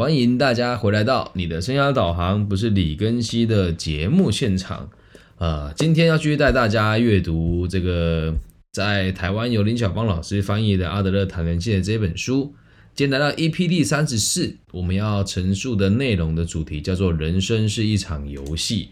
[0.00, 4.88] 欢迎大家回来到你的生涯导航，不是李根熙的节目现场。
[5.36, 8.34] 呃，今天要继续带大家阅读这个
[8.72, 12.54] 在台湾由林小邦老师翻译的阿德勒谈人性的这本书。
[12.94, 18.88] 今天来到 EPD 三十四，我们要陈述的内容的主题叫做“人生是一场游戏”。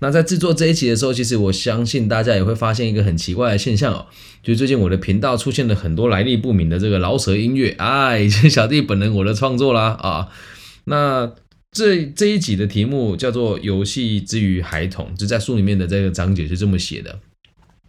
[0.00, 4.06] 那在制作这一集的时候，其实我相信大家也会发现一个很奇怪的现象哦，
[4.42, 10.28] 就最近我的频道出现了很多来历不明的这个饶舌音乐，哎，小弟本人我的创作啦啊。
[10.84, 11.32] 那
[11.70, 17.18] 这这一集的题目叫做《游戏之于孩童》，就在书里面的这个章节是这么写的。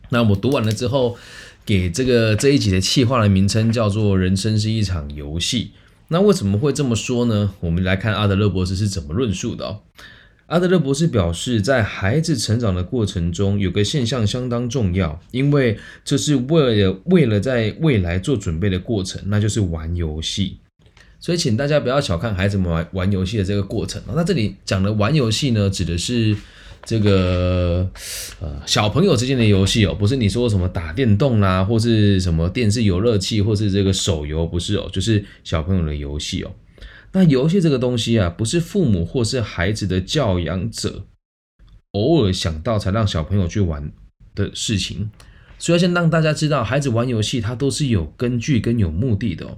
[0.09, 1.17] 那我读完了之后，
[1.65, 5.71] 给这个这一集的企划的名称叫做“人生是一场游戏”。
[6.09, 7.53] 那为什么会这么说呢？
[7.61, 9.79] 我们来看阿德勒博士是怎么论述的哦。
[10.51, 20.57] 阿德勒博士表示，在孩子成长的过程中，有个现象相当重要，因为这是为了为了在未来做准备的过程，那就是玩游戏。
[21.21, 24.01] 所以，请大家不要小看孩子们玩玩游戏的这个过程。
[24.13, 26.35] 那这里讲的玩游戏呢，指的是
[26.83, 27.89] 这个
[28.41, 36.51] 呃小朋友之间的游戏哦，不是你说什么打电动啦，或是什么电视游乐器，或是这个手游，不是哦，就是小朋友的游戏哦。
[37.13, 41.07] 那游戏这个东西啊，不是父母或是孩子的教养者
[41.91, 43.91] 偶尔想到才让小朋友去玩
[44.33, 45.09] 的事情，
[45.59, 49.57] 所以要先让大家知道，孩子玩游戏它都是有根据跟有目的的哦。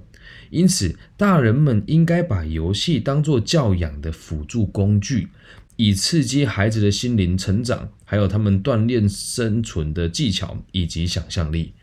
[0.50, 5.28] 因此，大人们应该把游戏当做教养的辅助工具，
[5.76, 11.74] 以刺激孩子的心灵成长，还有他们锻炼生存的技巧以及想象力。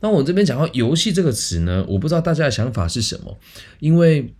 [0.00, 3.36] 那我这边讲到游戏这个词呢，我不知道大家的想法是什么，
[3.80, 4.32] 因为。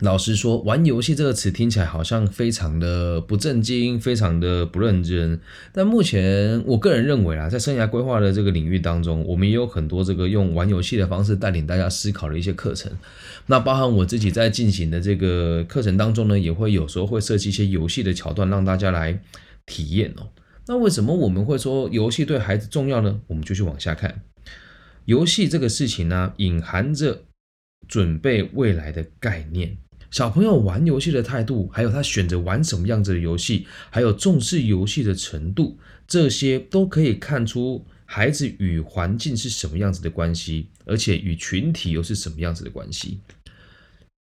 [0.00, 5.40] 老实说，玩游戏这个词听起来好像非常的不正经，非常的不认真。
[5.72, 12.90] 但目前我个人认为啊，在生涯规划的这个领域当中，我们也有很多这个用玩游戏的方式带领大家思考的一些课程。
[13.46, 19.18] 那包含我自己在进行的这个课程当中呢，也会有时候会设计一些游戏的桥段让大家来
[19.64, 20.26] 体验哦。
[20.66, 23.20] 那为什么我们会说游戏对孩子重要呢？
[23.28, 24.22] 我们就去往下看，
[25.04, 27.22] 游戏这个事情呢，隐含着
[27.88, 29.76] 准备未来的概念。
[30.10, 43.18] 小朋友玩游戏的态度，还有他选择玩什么样子的游戏，还有重视游戏的程度，这些都可以看出孩子与环境是什么样子的关系，而且与群体又是什么样子的关系，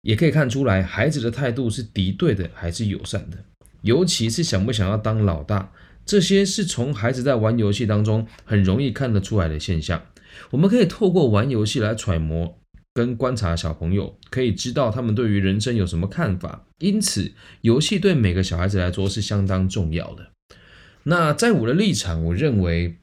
[0.04, 3.38] 也可以看出来孩子的态度是敌对的还是友善的，
[3.82, 5.72] 尤其是想不想要当老大，
[6.06, 10.00] 这些是从孩子在玩游戏当中很容易看得出来的现象。
[10.52, 12.59] 我们可以透过玩游戏来揣摩。
[13.00, 16.66] 跟观察小朋友，可以知道他们对于人生有什么看法。
[16.80, 20.28] 因此，游戏对每个小孩子来说是相当重要的。
[21.04, 22.98] 那在我的立场，我认为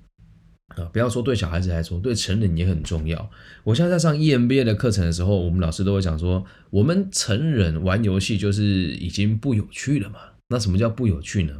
[0.76, 3.30] 啊，不要说对小孩子来说，对成人也很重要。
[3.64, 10.18] 我现在在上 EMBA 的课程的时候，我们老师都会讲说，我们成人玩游戏就是已经不有趣了嘛。
[10.48, 11.54] 那什么叫不有趣呢？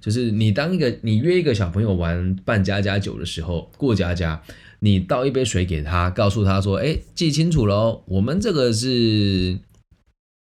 [0.00, 4.42] 就是你当一个你约一个小朋友玩扮家家酒的时候，过家家。
[4.86, 9.58] 你倒一杯水给他，告诉他说：“哎，记清楚喽，我们这个是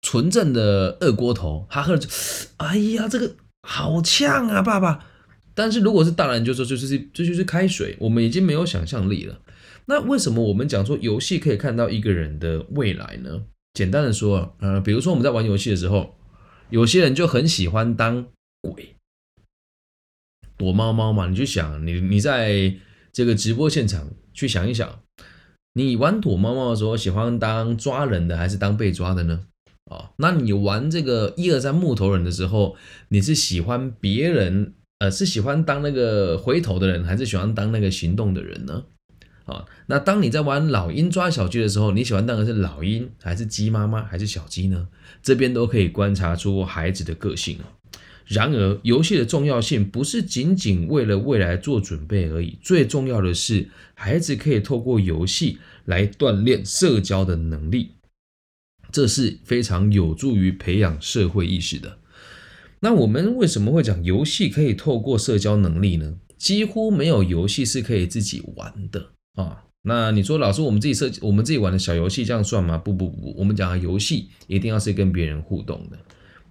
[0.02, 2.08] 纯正的二锅头。”他喝了就，
[2.56, 5.06] 哎呀，这个好呛啊，爸爸。
[5.54, 9.38] 但是如果是大人，就说就是这就是开水，我们已经没有想象力了。
[9.86, 13.44] 那为什么我们讲说游戏可以看到一个人的未来呢？
[13.74, 16.16] 简单的说，呃，比如说我们在玩游戏的时候，
[16.70, 18.26] 有些人就很喜欢当
[18.60, 18.96] 鬼，
[20.56, 21.28] 躲猫猫嘛。
[21.28, 22.74] 你就想，你你在
[23.12, 24.08] 这个直播现场。
[24.34, 25.00] 去想一想，
[25.74, 29.40] 你玩躲猫猫的时候，喜欢当抓人的还是当被抓的呢？
[29.90, 32.76] 啊，那你玩这个一二三木头人的时候，
[33.08, 38.84] 你是喜欢别人，呃，是喜欢当那个回头的人，还是喜欢当那个行动的人呢？
[39.44, 44.88] 啊，那当你在玩老鹰抓小鸡的时候，你喜欢当的是老鹰，还是鸡妈妈，还是小鸡呢？
[45.22, 47.58] 这边都可以观察出孩子的个性
[48.26, 57.90] 然而，游戏的重要性不是仅仅为了未来做准备而已，最重要的是，孩子可以透过游戏来锻炼社交的能力，
[58.90, 61.98] 这是非常有助于培养社会意识的。
[62.80, 66.16] 那我们为什么会讲游戏可以透过社交能力呢？
[66.36, 69.64] 几乎没有游戏是可以自己玩的啊。
[69.82, 72.78] 那你说，老师，我们自己设计、我们自己玩的小游戏，这样算吗？
[72.78, 75.98] 不不不，我们讲的游戏一定要是跟别人互动的。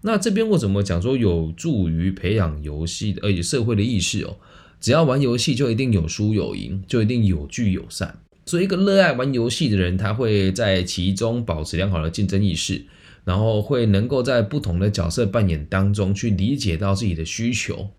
[0.01, 4.37] 那这边我怎么讲说有助于培养游戏的，而且社会的意识哦。
[4.79, 8.19] 只要玩游戏就一定有输有赢，就一定有聚有散。
[8.47, 12.83] 所以一个热爱玩游戏的人，他会在其中保持良好的竞争意识，
[13.23, 17.91] 然后会能够在不同的角色扮演当中去理解到自己的需求，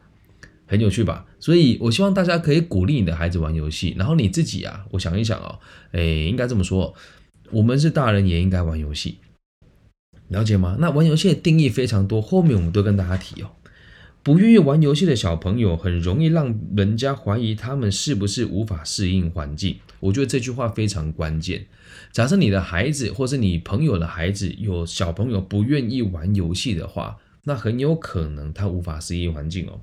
[0.66, 1.24] 很有趣吧？
[1.38, 5.60] 所以我希望大家可以鼓励你的孩子玩游戏，然后你自己啊，我想一想哦，
[5.92, 6.92] 诶，应该这么说，
[7.52, 9.18] 我们是大人也应该玩游戏。
[10.32, 10.76] 了解吗？
[10.80, 13.50] 那玩游戏的定义非常多，后面我们都跟大家提哦。
[14.24, 19.76] 不愿意玩游戏的小朋友，很容易让人家怀疑他们是不是无法适应环境。
[20.00, 21.66] 我觉得这句话非常关键。
[22.12, 29.80] 假设你的孩子或是你朋友的孩子有小朋友不愿意玩游戏的话，那很有可能他无法适应环境哦。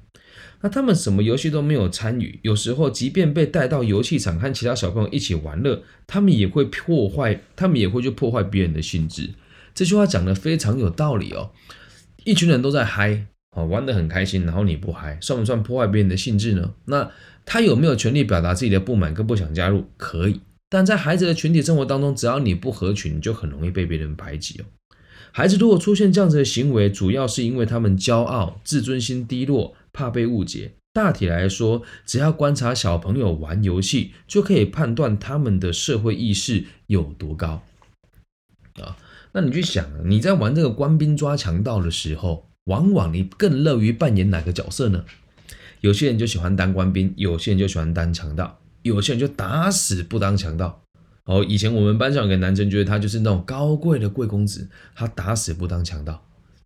[0.62, 9.30] 那他们什么游戏都没有参与，有时候即便被带到游戏场和其他小朋友一起玩乐，他们也会破坏，他们也会去破坏别人的兴致。
[9.80, 11.52] 这句话讲的非常有道理哦。
[12.26, 13.28] 一群人都在嗨。
[13.52, 16.74] 哦，玩得很开心，然后你不嗨，算不算破坏别人的兴致呢？
[16.84, 17.10] 那
[17.46, 19.86] 他有没有权利表达自己的不满跟不想加入？
[19.96, 24.66] 可以，但在孩子的群体生活当中，只要你不合群，就很容易被别人排挤哦。
[25.32, 30.74] 孩子如果出现这样子的行为，主要是因为他们骄傲、自尊心低落，怕被误解。
[30.92, 37.64] 大体来说，只要观察小朋友玩游戏，就可以判断他们的社会意识有多高
[38.76, 38.98] 啊。
[39.32, 42.46] 那你去想，你在玩这个官兵抓强盗的时候。
[42.66, 45.04] 往往你更乐于扮演哪个角色呢？
[45.82, 50.84] 有些人就喜欢当官兵，有些人就喜欢当强盗，有些人就打死不当强盗。
[51.24, 56.24] 哦，以前我们班上有个男生，觉得他就是那种高贵的贵公子，他打死不当强盗。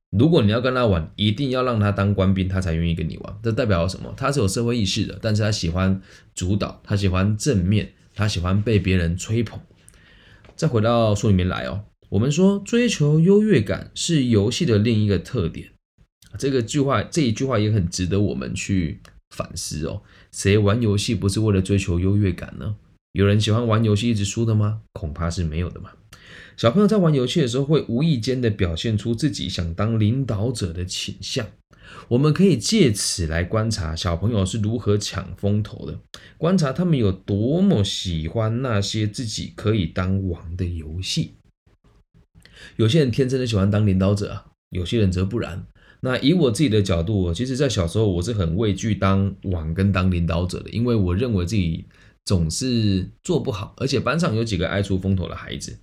[0.09, 3.33] 如果你要跟他玩，一定要让他当官兵，他才愿意跟你玩。
[3.41, 4.13] 这代表什么？
[4.17, 6.01] 他是有社会意识的，但是他喜欢
[6.35, 9.57] 主导，他喜欢正面，他喜欢被别人吹捧。
[10.57, 15.71] 再回到书里面来哦，我们说追求优越感是游戏的另一个特点。
[16.37, 19.01] 这个句话，这一句话也很值得我们去
[19.35, 20.03] 反思哦。
[20.31, 22.75] 谁玩游戏不是为了追求优越感呢？
[23.13, 24.81] 有人喜欢玩游戏一直输的吗？
[24.93, 25.89] 恐怕是没有的嘛。
[26.55, 31.47] 小朋友在玩游戏的时候，会无意间的表现出自己想当领导者的倾向。
[32.09, 35.99] 我们可以借此来观察小朋友是如何抢风头的，
[36.37, 41.31] 观察他们有多么喜欢那些自己可以当王的游戏。
[42.75, 45.65] 有些人天生的喜欢当领导者，有些人则不然。
[46.01, 51.85] 那以我自己的角度，其实，在小时候我是很畏惧当王跟当领导者的，因为我认为自己
[52.25, 55.77] 总是做不好，而且班上有几个爱出风头的孩子。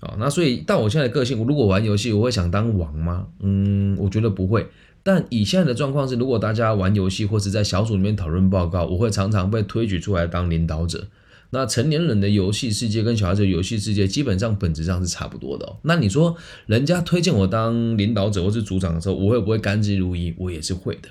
[0.00, 3.26] 好，那所以到我现在的个性，如果玩游戏，我会想当王吗？
[3.40, 4.68] 嗯，我觉得不会。
[5.02, 11.08] 但以现在的状况是，如果大家玩游戏或是在小组里面讨论报告，我会常常被推举出来当领导者。
[11.50, 15.76] 那成年人的游戏世界跟小孩子的游戏世界基本上本质上是差不多的。
[15.82, 16.36] 那你说
[16.66, 20.34] 人家推荐我当领导者或是组长的时候，我会不会甘之如饴？
[20.38, 21.08] 我也是会的。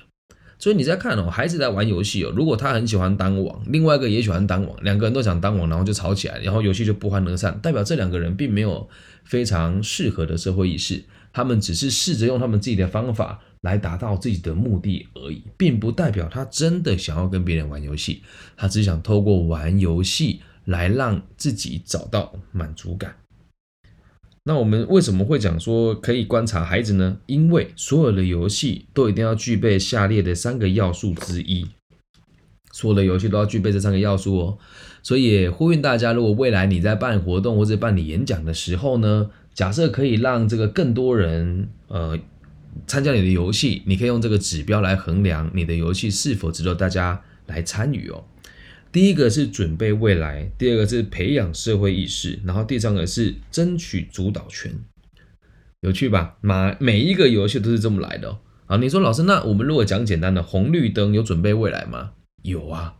[0.60, 8.88] 所以你在看哦，孩子在玩游戏哦，如果他很喜欢当王，另外一个也喜欢当王，两个人都想当王，然后就吵起来，然后游戏就不欢而散，代表这两个人并没有
[9.24, 13.40] 非常适合的社会意识，他们只是试着用他们自己的方法。
[13.62, 18.22] 来达到自己的目的而已，并不代表他真的想要跟别人玩游戏，
[18.56, 23.16] 他只想透过玩游戏来让自己找到满足感。
[24.44, 27.18] 那我们为什么会讲说可以观察孩子呢？
[27.26, 31.66] 因为所有的游戏都一定要具备下列的三个要素之一，
[32.70, 34.58] 所有的游戏都要具备这三个要素哦。
[35.02, 42.16] 所以呼吁大家，如果未来你在办活动或者办理演讲的时候呢，假设可以让这个更多人呃。
[42.86, 48.24] 参加你的游戏，你可以用这个指标来衡量你的游戏是否值得大家来参与哦。
[48.90, 54.72] 第一个是准备未来，第二个是培养社会意识，然后第三个是争取主导权。
[55.80, 56.36] 有趣吧？
[56.40, 58.38] 每每一个游戏都是这么来的哦。
[58.66, 62.12] 好，你说老师，那我们如果讲简单的红绿灯，有准备未来吗？
[62.42, 62.94] 有啊。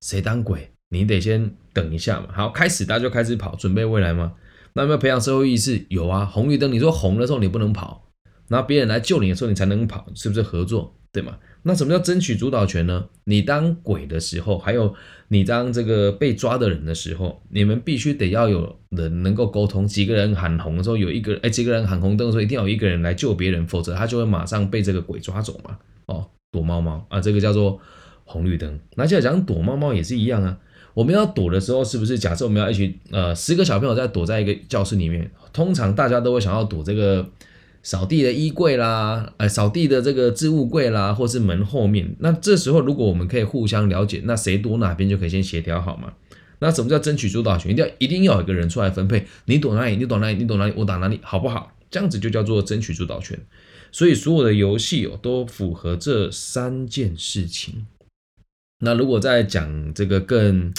[0.00, 0.72] 谁当鬼？
[0.90, 2.26] 你得先等一下嘛。
[2.32, 4.34] 好，开始大家就开始跑，准备未来吗？
[4.74, 5.86] 那有没有培养社会意识？
[5.88, 6.26] 有啊。
[6.26, 8.11] 红绿灯，你说红的时候你不能跑。
[8.52, 10.94] 那别人来救你的时候，你才能跑，是不是合作？
[11.10, 11.38] 对吗？
[11.62, 13.06] 那什么叫争取主导权呢？
[13.24, 14.94] 你当鬼的时候，还有
[15.28, 19.86] 你当这个被抓的人的时候，你们必须得要有人能够沟通。
[19.86, 25.78] 几个人喊红的时候，有一个哎，几个人喊红灯的时候，一定要有一个人来救别人，否则他就会马上被这个鬼抓走嘛。
[26.06, 27.78] 哦，躲猫猫啊，这个叫做
[28.24, 28.78] 红绿灯。
[28.96, 30.58] 那现在讲躲猫猫也是一样啊。
[30.94, 37.28] 我们要躲的时候，是不是假设我们要一起呃十个小朋友在躲在一个教室里面，通常大家都会想要躲这个。
[37.82, 42.14] 扫地的衣柜啦，呃，扫地的这个置物柜啦，或是门后面。
[42.20, 46.12] 那这时候，如果我们可以互相了解，那谁躲哪边就可以先协调好嘛。
[46.60, 47.72] 那什么叫争取主导权？
[47.72, 51.76] 一定要一定要有一个人出来分配，你躲哪里，你躲哪里，你躲哪里，我打哪里，好不好？
[51.90, 53.36] 这样子就叫做争取主导权。
[53.90, 57.86] 所以所有的游戏哦，都符合这三件事情。
[58.78, 60.72] 那如果再讲这个更，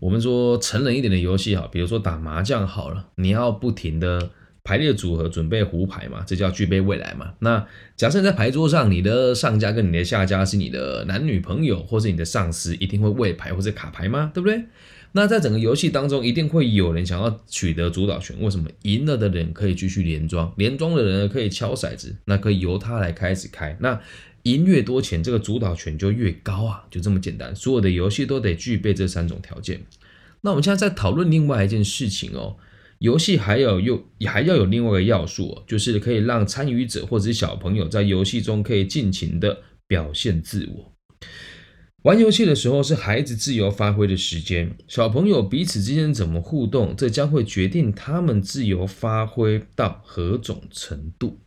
[0.00, 4.30] 我们说成人一点的游戏哈，比如说打麻将好了，你要不停的。
[4.64, 7.34] 排列组合，准备胡牌嘛，这叫具备未来嘛。
[7.40, 7.66] 那
[7.96, 14.30] 假设在牌桌上，你的上家跟你的下家是你的男女朋友，或是你的上司，一定会喂牌或者卡牌吗？
[14.32, 14.64] 对不对？
[15.14, 18.34] 那在整个游戏当中，一定会有人想要取得主导权。
[18.40, 18.70] 为什么？
[18.82, 23.76] 赢了的人可以继续连庄，连庄的人可以敲骰子，那可以由他来开始开。
[23.80, 24.00] 那
[24.44, 27.54] 赢越多钱，这个主导权就越高啊，就这么简单。
[27.54, 29.82] 所有的游戏都得具备这三种条件。
[30.40, 32.56] 那我们现在在讨论另外一件事情哦，
[33.02, 40.92] 游戏还有又还要有另外一个要素，就是可以让参与者或者是小朋友在游戏中可以尽情的表现自我。
[42.02, 51.40] 玩游戏的时候是孩子自由发挥的时间，小朋友彼此之间怎么互动，这将会决定他们自由发挥到何种程度。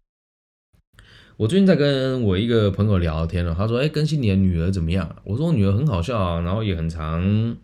[1.37, 7.55] 我最近在跟我一个朋友聊天了，他说：“哎，更新你的女儿怎么样？”我说：“我女儿很好笑啊，然后也很常，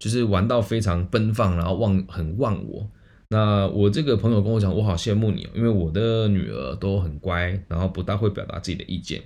[0.00, 2.90] 就是玩到非常奔放，然后忘很忘我。”
[3.28, 9.20] 那我这个朋友跟我讲：“我好羡慕你，因为我的女儿都很乖，然后不大会表达自己的意见。”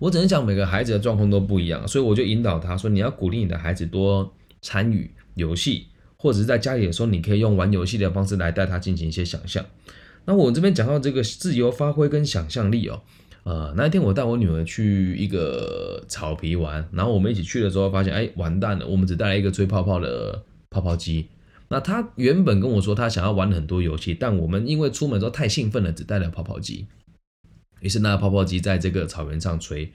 [0.00, 5.86] 我只能讲每个孩子的状况都不一样，所以我就引导他说：“你要鼓励你的孩子多参与游戏，
[6.16, 9.64] 或者是在家里的时候，你可以用玩游戏的方式来带他进行一些想象。”
[10.24, 13.02] 那我这边讲到这个自由发挥跟想象力哦，
[13.42, 21.26] 呃，那一天我带我女儿去一个草皮玩，然后我们一起去的时候发现，哎，完蛋了，我们只带了一个吹泡泡的泡泡机。
[21.74, 26.86] 那他原本跟我说他想要玩很多游戏，但我们因为出门时候太兴奋了，只带了泡泡机。
[27.80, 29.90] 于是那泡泡机在这个草原上吹，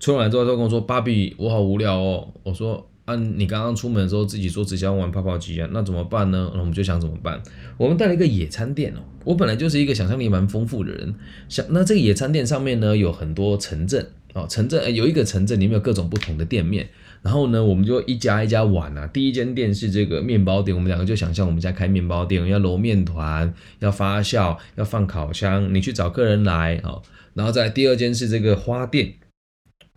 [0.00, 7.40] 吹完之后他跟我说：“芭比，我好无聊哦。”我说：“啊，你刚刚出门的时候自己说只想玩泡泡机啊，那怎么办呢？”那我们就想怎么办？
[7.76, 8.98] 我们带了一个野餐垫哦。
[9.24, 11.14] 我本来就是一个想象力蛮丰富的人，
[11.48, 16.88] 想那这个野餐垫上面呢有很多城镇哦，城镇有一个城镇里面有各种不同的店面。
[17.22, 19.06] 然后呢，我们就一家一家玩啊。
[19.06, 27.02] 第一间店是这个面包店，我们两个就想象我们家开面包店，要揉面团，要发酵，要放烤箱，你去找客人来啊。
[27.34, 29.14] 然后在第二间是这个花店，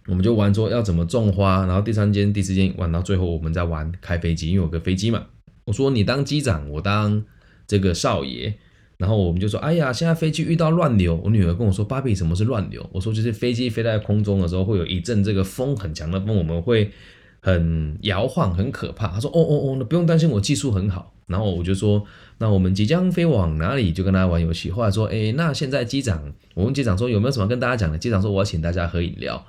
[0.08, 1.66] 我们就玩说要怎么种花。
[1.66, 5.26] 然后第三间、第四间玩到最后，我们在玩开飞机，因为有个飞机嘛。
[5.66, 7.24] 我说你当机长，我当
[7.66, 8.54] 这个少爷。
[8.98, 11.20] 然后我们就说，哎呀，现在飞机遇到乱流。
[11.24, 12.88] 我女儿跟我说，芭比，什么是乱流？
[12.92, 16.92] 我说就是飞机飞在空中的时候，会有一阵这个风很强的风，我们会
[17.40, 19.08] 很摇晃，很可怕。
[19.08, 21.14] 她说，哦哦哦，那不用担心，我技术很好。
[21.26, 22.04] 然后我就说，
[22.38, 23.92] 那我们即将飞往哪里？
[23.92, 24.70] 就跟大家玩游戏。
[24.70, 27.98] 后来说，哎，那现在机长，我问机长说有没有什么跟大家讲的？
[27.98, 29.44] 机长说我要请大家喝饮料。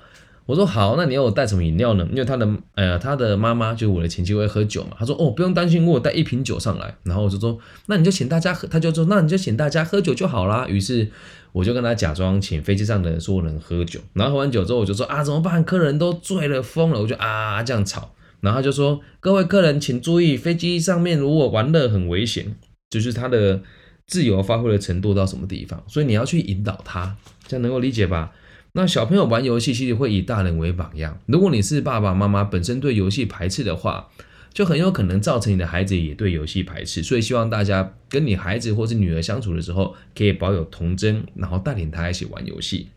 [0.47, 2.07] 我说好，那你要我带什么饮料呢？
[2.11, 4.97] 因为他的呃他的妈妈就是我的前妻会喝酒嘛。
[4.99, 6.95] 他说哦不用担心，我带一瓶酒上来。
[7.03, 10.67] 然后我就说那你就请大家喝，他就说那你就请大家喝酒就好啦。
[10.69, 11.09] 于是
[11.53, 14.01] 我就跟他假装请飞机上的所有人喝酒。
[14.13, 15.65] 然后喝完酒之后我就说啊怎么办？
[15.65, 18.11] 客人都醉了疯了，我就啊这样吵。
[18.41, 22.55] 然后他就说：“各位客人，请注意，飞机上面如果玩乐很危险，
[22.91, 23.63] 就是他的
[24.07, 27.17] 自由发挥的程度到什么地方，所以你要去引导他，
[27.49, 28.33] 这样能够理解吧？
[28.77, 31.21] 那小朋友玩游戏其实会以大人为榜样。
[31.27, 34.09] 如果你是爸爸妈妈本身对游戏排斥的话，
[34.53, 37.01] 就很有可能造成你的孩子也对游戏排斥。
[37.01, 42.89] 所以希望大家跟你孩子或是女儿相处的时候，可以保有童真，然后带领他一起玩游戏。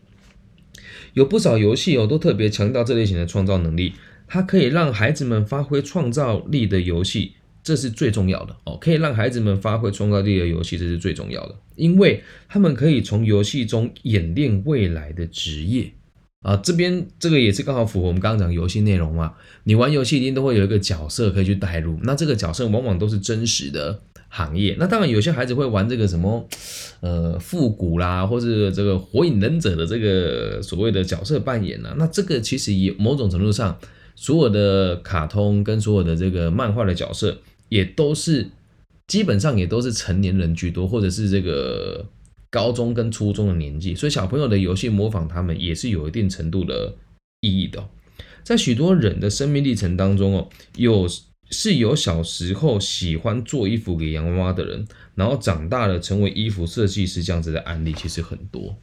[1.14, 3.92] 有不少游戏哦，都特别强调这类型的创造能力。”
[4.30, 7.32] 它可以让孩子们发挥创造力的游戏，
[7.68, 8.78] 这是最重要的哦。
[8.80, 15.92] 可以让孩子们发挥创造力的游戏，这是最重要的，因为他们可以从游戏中演练未来的职业
[16.40, 16.56] 啊。
[16.56, 19.34] 这边这个也是刚好符合我们刚刚讲游戏内容嘛。
[19.64, 24.74] 你玩游戏一定都会有一个角色可以去带入，那这个角色往往都是真实的行业。
[24.78, 26.48] 那当然有些孩子会玩这个什么
[27.00, 33.78] 呃复古啦，或是这个火影忍者的这个所谓的角色扮演啊，那这个其实也某种程度上。
[34.20, 38.48] 所有的卡通跟所有的这个漫画的角色，也都是
[39.06, 42.06] 基本上也都是成年人居多，或者是这个
[42.50, 46.94] 高中跟初中的年纪，所以小朋友的游戏模仿他们也是有一定程度的
[47.40, 47.88] 意义的。
[48.42, 51.06] 在许多人的生命历程当中哦，有
[51.50, 58.76] 是有小时候喜欢做衣服给洋娃娃的人，然后长大了成为衣服设计师这样子的案例其实很多。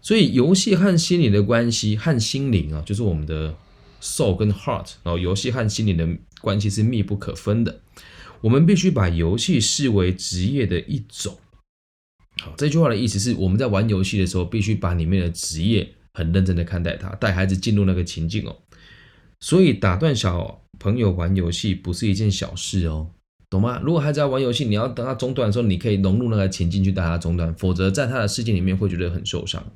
[0.00, 3.54] 所以游戏和心理的关系和心灵啊，就是我们的。
[4.00, 6.08] Soul 跟 heart，然后游戏和心理的
[6.40, 7.80] 关系是密不可分的。
[8.40, 11.36] 我们必须把游戏视为职业的一种。
[12.40, 18.56] 好，这句话的意思是，我们在玩游戏的时候，必须把里面的职业很认真的看待它，带孩子进入那个情境哦。
[19.40, 23.10] 所以打断小朋友玩游戏不是一件小事哦，
[23.50, 23.80] 懂吗？
[23.82, 29.72] 如果孩子要玩游戏，你要等他中断的时候，你可以融入那个情境去带他中断，否则在他的世界里面会觉得很受伤。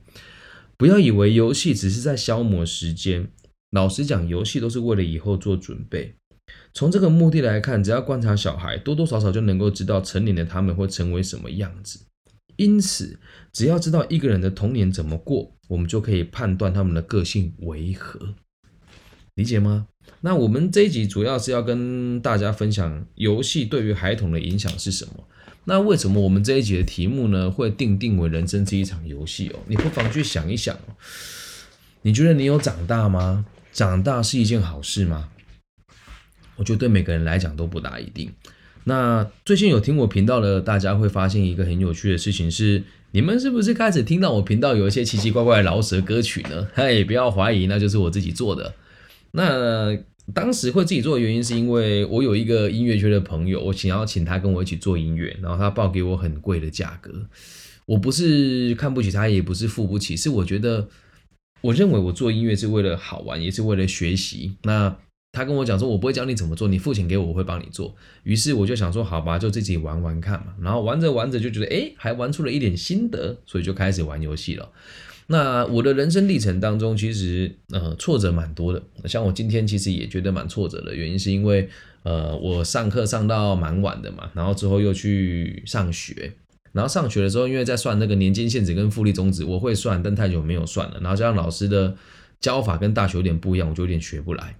[0.77, 3.29] 不要以为游戏只是在消磨时间。
[3.73, 6.15] 老实讲，游戏都是为了以后做准备。
[6.75, 12.01] 从这个目的来看，只要观察小孩，多多少少就能够知道成年的他们会成为什么样子。
[12.57, 13.19] 因此，
[13.51, 18.35] 只要知道一个人的童年怎么过，我们就可以判断他们的个性为何。
[19.35, 19.87] 理解吗？
[20.21, 25.27] 那我们这一集主要是要跟大家分享游戏对于孩童的影响是什么。
[25.65, 29.61] 那为什么我们这一集的题目呢会定定为人生是一场游戏哦？
[29.67, 30.97] 你不妨去想一想哦。
[32.03, 33.47] 你觉得你有长大吗？
[33.73, 35.31] 长大是一件好事吗？
[36.57, 38.31] 我觉得对每个人来讲都不大一定。
[38.85, 46.69] 那最近有听我频道的大家会发现一个很有趣的事情是，你们是不是开始听到我频道有一些奇奇怪怪的饶舌歌曲呢？
[46.75, 48.75] 嘿，不要怀疑，那就是我自己做的。
[49.31, 49.97] 那
[50.35, 57.11] 当时会自己做的原因，是因为我有一个音乐圈的朋友，我想要请他跟我一起做音乐，然后他报给我很贵的价格。
[57.87, 60.89] 我不是看不起他，也不是付不起，是我觉得，
[61.63, 64.57] 我认为我做音乐是为了好玩，也是为了学习。
[64.65, 64.95] 那
[65.33, 67.95] 他跟我讲说，我不会教你怎么做，你付钱给我，我会帮你做。
[68.25, 70.55] 于是我就想说，好吧，就自己玩玩看嘛。
[70.61, 74.69] 然后玩着玩着就觉得，哎，还玩出了一点心得，所以就开始玩游戏了。
[75.29, 78.83] 那我的人生历程当中，其实呃挫折蛮多的。
[79.07, 81.67] 像我今天其实也觉得蛮挫折的，原因是因为
[82.03, 86.35] 呃我上课上到蛮晚的嘛，然后之后又去上学，
[86.73, 90.99] 然后上学的时候，因为在算那个年金限制跟复利终止，我会算，但太久没有算了。
[91.01, 91.95] 然后加上老师的
[92.41, 94.57] 教法跟大学有点不一样，我就有点学不来。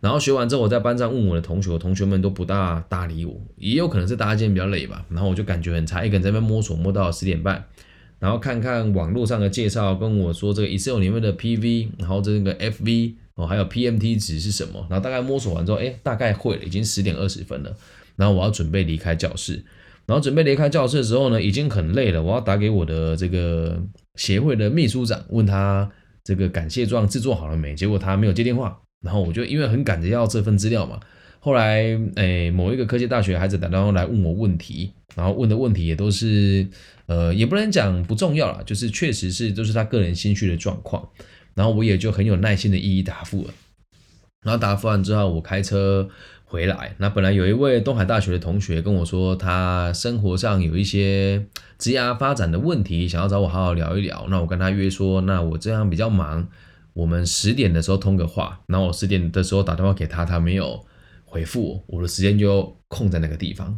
[0.00, 5.02] 然后学完之后，我在班上问我的同学，同学们都不大搭理我，也有可能是大家今天比较累吧。
[5.08, 7.64] 然后我就感觉很差，一个人在那边摸索，摸到十点半，
[8.18, 14.86] 然后看看网络上的介绍，跟我说这个 Excel 里面的 PV，然后这个 FV 哦，还有 PMT 值是什么。
[14.90, 17.74] 然后大概摸索完之后，哎，大概会了，已经十点二十分了。
[18.16, 19.64] 然后我要准备离开教室，
[20.06, 23.82] 然后准备离开教室的时候呢，已经很累了，我要打给我的这个
[24.16, 25.90] 协会的秘书长，问他
[26.22, 27.74] 这个感谢状制作好了没？
[27.74, 28.78] 结果他没有接电话。
[29.02, 30.98] 然后我就因为很赶着要这份资料嘛，
[31.38, 36.66] 后来诶某一个科技大学孩子打电话来问我问题，然后问的问题也都是
[37.04, 41.06] 呃也不能讲不重要啦，就是确实是都是他个人心绪的状况，
[41.54, 43.52] 然后我也就很有耐心的一一答复了。
[44.42, 46.08] 然后答复完之后，我开车
[46.54, 51.44] 回来，那本来有一位东海大学的同学跟我说，他生活上有一些
[51.78, 54.24] 职业发展的问题，想要找我好好聊一聊。
[54.30, 56.46] 那我跟他约说，那我这样比较忙。
[56.92, 60.80] 我们十点的时候通个话，然后我十点的时候打电话给他，他没有
[61.24, 63.76] 回复我，我的时间就空在那个地方。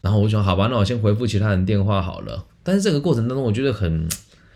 [0.00, 2.46] 然后我想，好吧，那我先回复其他人电话好了。
[2.64, 4.08] 但是这个过程当中，我觉得很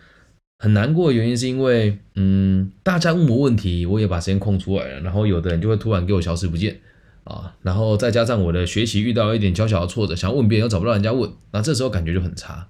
[0.58, 6.80] 很难过的原因是因为，嗯，大家问我问题，我也把时间空出来了，然后有的人就会突然给我消失不见
[7.24, 12.68] 啊，然后再加上我的学习遇到一点小小的挫折，想要问别人又找不到人家问，那这时候感觉就很差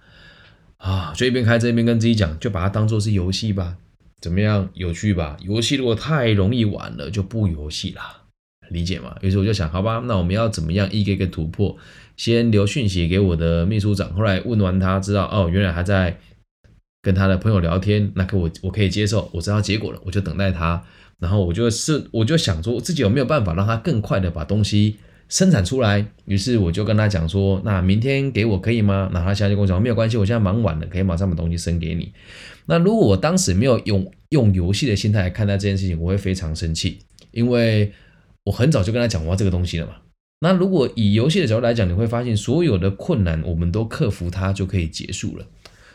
[0.76, 3.76] 啊，就一边开车一边跟自己讲，就把它当做是游戏吧。
[4.20, 5.36] 怎么样有趣吧？
[5.40, 8.22] 游戏如果太容易玩了，就不游戏啦，
[8.70, 9.16] 理解吗？
[9.20, 11.76] 于是我就想，好吧，那我们要怎么样一个一个突破？
[12.16, 16.18] 先留讯息给我的秘书长，后来问完他，知道哦，原来还在
[17.00, 20.84] 跟他的朋友聊天，那可我我可以接受，我知道结果了，我就等待他。
[21.22, 24.96] 然后我就是我就想说，自己有没有办法让他更快的把东西
[25.28, 26.04] 生产出来？
[26.24, 29.08] 于是我就跟他讲说，那明天给我可以吗？
[29.14, 32.12] 那他现在就跟我讲，没有关系，我现在忙完了，可以马上把东西生给你。
[32.66, 36.98] 那如果我当时没有用用游戏的心态来看待这件事情，我会非常生气，
[37.30, 37.92] 因为
[38.42, 39.92] 我很早就跟他讲我要这个东西了嘛。
[40.40, 45.46] 那如果以游戏的角度来讲，你会发现所有的困难我们都克服它就可以结束了。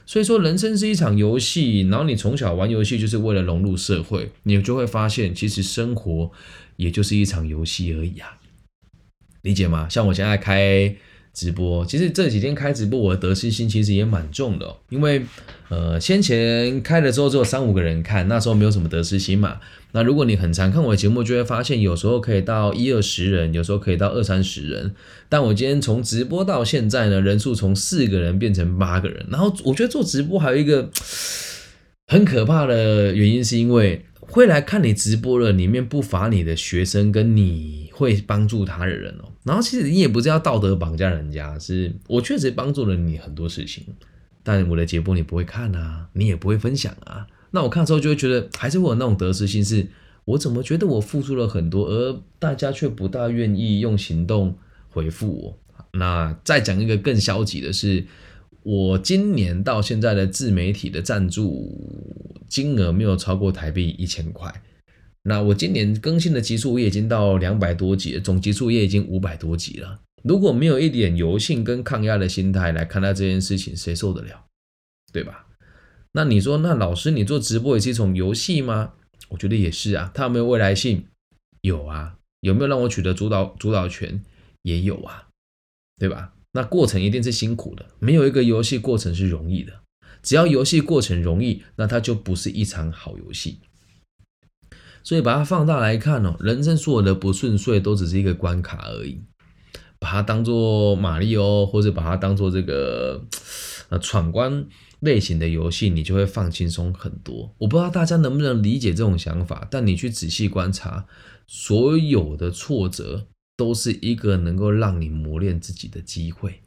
[0.08, 6.32] 所以说，人生是一场游戏，然后你从小玩游戏就是为了融入社会，你就会发现其实生活
[6.78, 8.40] 也就是一场游戏而已啊，
[9.44, 9.88] 理解吗？
[9.88, 10.96] 像我现在开。
[11.38, 15.22] 直播其实这几天开直播，我的得失心其实也蛮重的，因为
[15.70, 19.60] 呃先前开了之后只有三五个人看，那时候没有什么得失心嘛。
[19.92, 24.96] 那如果你很常看我的节目，就会发现有时候可以到一二十人，有时候可以到二三十人。
[25.30, 29.24] 但我今天从直播到现在呢，人数从四个人变成八个人。
[29.30, 30.90] 然后我觉得做直播还有一个
[32.08, 37.78] 很可怕的原因，是因为会来看你直播的里面不乏你的学生跟你。
[37.98, 43.84] 会帮助他的人哦，然后其实你也不是要道德绑架人家，是我确实帮助了你很多事情，
[44.44, 49.88] 但我的节目你不会看啊，你也不会分享啊，那我看之后就会觉得还是会有那种得失心，是
[50.26, 54.56] 我怎么觉得我付出了很多，而大家却不大愿意用行动
[54.90, 55.60] 回复我。
[55.94, 58.06] 那再讲一个更消极的是，
[58.70, 61.74] 我今年到现在的自媒体的赞助
[62.50, 64.54] 金额没有超过台币一千块。
[65.24, 70.02] 那我今年更新的集数也已经到两百多集，总集数也已经五百多集了。
[70.22, 74.48] 如果没有一点游性跟抗压的心态来看待这件事情，谁受得了？
[75.14, 75.48] 对吧？
[76.12, 78.96] 那你说，那老师你做直播也是一种游戏吗？
[79.30, 80.12] 我觉得也是啊。
[80.14, 81.06] 它有没有未来性？
[81.62, 82.18] 有啊。
[82.42, 84.22] 有没有让我取得主导主导权？
[84.64, 85.30] 也有啊，
[85.98, 86.34] 对吧？
[86.58, 89.72] 那过程一定是辛苦的，没有一个游戏过程是容易的。
[90.24, 93.60] 只要游戏过程容易，那它就不是一场好游戏。
[95.04, 99.22] 所以把它放大来看哦，人生所有的不顺遂都只是一个关卡而已。
[100.00, 103.24] 把它当做马里奥，或者把它当做这个
[103.90, 104.66] 呃闯关
[105.02, 107.54] 类型的游戏，你就会放轻松很多。
[107.60, 111.06] 我不知道大家能不能理解这种想法，但你去仔细观察，
[111.46, 116.62] 所有的挫折都是一个能够让你磨练自己的机会。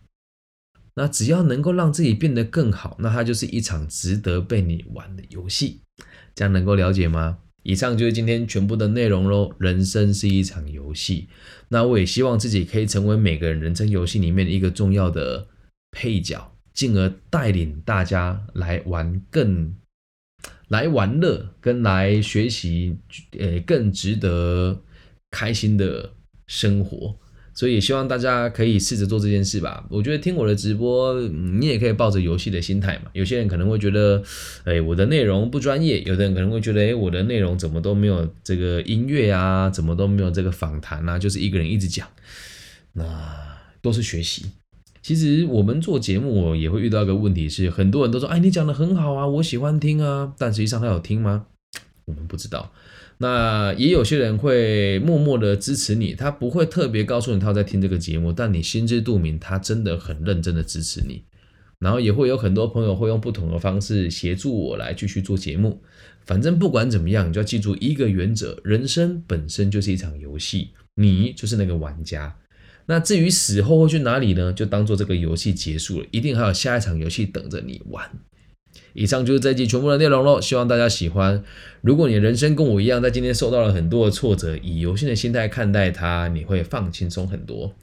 [0.96, 5.80] 那只要能够让自己变得更好，那它就是一场值得被你玩的游戏。
[6.34, 7.38] 这样能够了解吗？
[7.62, 9.54] 以上就是今天全部的内容喽。
[9.58, 11.28] 人生是一场游戏，
[11.68, 15.46] 那我也希望自己可以成为每个人人生游戏里面一个重要的
[15.90, 19.76] 配角，进而带领大家来玩更
[20.68, 22.96] 来玩乐，跟来学习，
[23.38, 24.82] 呃，更值得
[25.30, 26.14] 开心的
[26.50, 27.14] 生活。
[27.52, 29.84] 所以希望大家可以试着做这件事吧。
[29.90, 33.10] 我觉得听我的直播，你也可以抱着游戏的心态嘛。
[33.12, 34.22] 有些人可能会觉得，
[34.64, 42.08] 哎，我的内容不专业；有的人可能会觉得，哎，我的内容怎么都没有这个音乐啊，怎么都没有这个访谈啊，就是一个人一直讲，
[42.92, 44.46] 那都是学习。
[45.02, 51.46] 其实我们做节目也会遇到一个问题，是很多人都说，哎，你讲的很好啊，我喜欢听啊，但实际上他有听吗？
[52.06, 52.72] 我们不知道。
[53.22, 61.22] 那也有些人会默默的支持你，他不会特别告诉你他在听这个节目，但你心知肚明，他真的很认真的支持你。
[61.78, 65.82] 然后也会有很多朋友会用不同的方式协助我来继续做节目。
[66.24, 72.34] 反正不管怎么样，你就要记住一个原则：人生本身就是一场游戏，你就是那个玩家。
[72.86, 74.50] 那至于死后会去哪里呢？
[74.50, 78.10] 就当做这个游戏结束了，一定还有下一场游戏等着你玩。
[78.92, 81.42] 以上就是这一集全部的内容喽，希望大家喜欢。
[81.80, 87.74] 如果你的人生跟我一样，在今天受到了很多的挫折，以游戏的心态看待它，你会放轻松很多。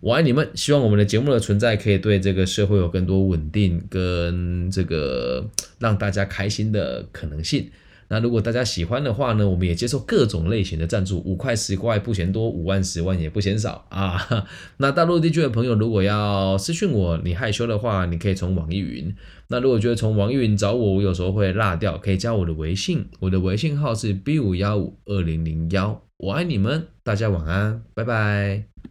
[0.00, 7.70] 我爱你们，希望我们的节目的存在可以对这个社会有更多稳定跟这个让大家开心的可能性。
[8.08, 14.46] 那如果大家喜欢的话呢，我们也接受各种类型的赞助，五块十块不嫌多，五万十万也不嫌少啊。
[14.78, 19.14] 那大陆地区的朋友如果要私讯我，你害羞的话，你可以从网易云。
[19.48, 26.02] 那如果觉得从网易云找我，我有时候会落掉，可以加我的微信，我的微信号是 B 五幺五二零零幺。
[26.16, 28.84] 我爱你们，大家晚安，拜拜。